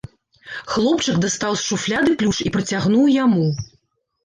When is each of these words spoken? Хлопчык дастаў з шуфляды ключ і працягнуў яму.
Хлопчык 0.71 1.19
дастаў 1.25 1.53
з 1.59 1.63
шуфляды 1.67 2.17
ключ 2.23 2.33
і 2.47 2.55
працягнуў 2.57 3.15
яму. 3.23 3.47